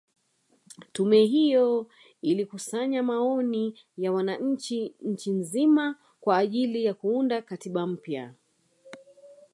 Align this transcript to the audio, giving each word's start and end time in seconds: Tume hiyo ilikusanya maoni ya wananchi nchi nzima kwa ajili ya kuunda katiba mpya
Tume 0.91 1.23
hiyo 1.25 1.87
ilikusanya 2.21 3.03
maoni 3.03 3.79
ya 3.97 4.11
wananchi 4.11 4.95
nchi 5.01 5.31
nzima 5.31 5.95
kwa 6.19 6.37
ajili 6.37 6.85
ya 6.85 6.93
kuunda 6.93 7.41
katiba 7.41 7.87
mpya 7.87 8.33